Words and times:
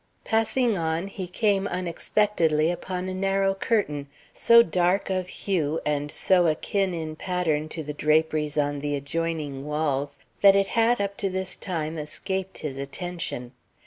Passing 0.23 0.75
on, 0.79 1.05
he 1.09 1.27
came 1.27 1.67
unexpectedly 1.67 2.71
upon 2.71 3.07
a 3.07 3.13
narrow 3.13 3.53
curtain, 3.53 4.07
so 4.33 4.63
dark 4.63 5.11
of 5.11 5.27
hue 5.27 5.79
and 5.85 6.09
so 6.09 6.47
akin 6.47 6.95
in 6.95 7.15
pattern 7.15 7.69
to 7.69 7.83
the 7.83 7.93
draperies 7.93 8.57
on 8.57 8.79
the 8.79 8.95
adjoining 8.95 9.63
walls 9.63 10.17
that 10.41 10.55
it 10.55 10.69
had 10.69 10.99
up 10.99 11.17
to 11.17 11.29
this 11.29 11.55
time 11.55 11.99
escaped 11.99 12.57
his 12.57 12.77
attention. 12.77 13.51